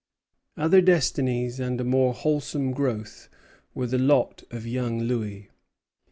Other 0.57 0.81
destinies 0.81 1.59
and 1.59 1.79
a 1.79 1.83
more 1.83 2.11
wholesome 2.15 2.71
growth 2.71 3.29
were 3.75 3.85
the 3.85 3.99
lot 3.99 4.43
of 4.49 4.65
young 4.65 5.01
Louis. 5.01 5.51